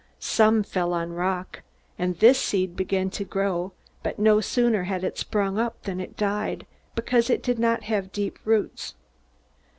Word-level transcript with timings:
Some 0.17 0.63
fell 0.63 0.93
on 0.93 1.11
a 1.11 1.13
rock, 1.13 1.61
and 1.95 2.17
this 2.17 2.39
seed 2.39 2.75
began 2.75 3.11
to 3.11 3.23
grow; 3.23 3.71
but 4.01 4.17
no 4.17 4.41
sooner 4.41 4.85
had 4.85 5.03
it 5.03 5.19
sprung 5.19 5.59
up 5.59 5.83
than 5.83 5.99
it 5.99 6.17
died, 6.17 6.65
because 6.95 7.29
it 7.29 7.43
did 7.43 7.59
not 7.59 7.83
have 7.83 8.11
deep 8.11 8.39
roots. 8.43 8.95